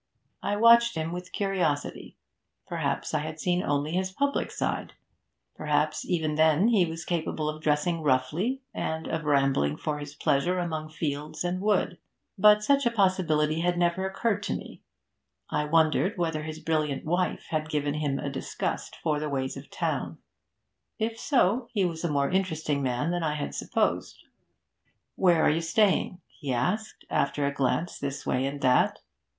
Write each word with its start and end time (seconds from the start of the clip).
I 0.41 0.55
watched 0.55 0.95
him 0.95 1.11
with 1.11 1.31
curiosity. 1.31 2.17
Perhaps 2.65 3.13
I 3.13 3.19
had 3.19 3.39
seen 3.39 3.61
only 3.61 3.91
his 3.91 4.11
public 4.11 4.49
side; 4.49 4.93
perhaps 5.55 6.03
even 6.09 6.33
then 6.33 6.69
he 6.69 6.87
was 6.87 7.05
capable 7.05 7.47
of 7.47 7.61
dressing 7.61 8.01
roughly, 8.01 8.63
and 8.73 9.05
of 9.07 9.25
rambling 9.25 9.77
for 9.77 9.99
his 9.99 10.15
pleasure 10.15 10.57
among 10.57 10.89
fields 10.89 11.43
and 11.43 11.61
wood. 11.61 11.99
But 12.35 12.63
such 12.63 12.87
a 12.87 12.89
possibility 12.89 13.59
had 13.61 13.77
never 13.77 14.03
occurred 14.07 14.41
to 14.45 14.55
me. 14.55 14.81
I 15.51 15.65
wondered 15.65 16.17
whether 16.17 16.41
his 16.41 16.57
brilliant 16.59 17.05
wife 17.05 17.45
had 17.51 17.69
given 17.69 17.93
him 17.93 18.17
a 18.17 18.27
disgust 18.27 18.95
for 19.03 19.19
the 19.19 19.29
ways 19.29 19.55
of 19.55 19.69
town. 19.69 20.17
If 20.97 21.19
so, 21.19 21.67
he 21.73 21.85
was 21.85 22.03
a 22.03 22.09
more 22.11 22.31
interesting 22.31 22.81
man 22.81 23.11
than 23.11 23.21
I 23.21 23.35
had 23.35 23.53
supposed. 23.53 24.17
'Where 25.13 25.43
are 25.43 25.51
you 25.51 25.61
staying?' 25.61 26.21
he 26.27 26.51
asked, 26.51 27.05
after 27.11 27.45
a 27.45 27.53
glance 27.53 27.99
this 27.99 28.25
way 28.25 28.47
and 28.47 28.61
that. 28.61 28.97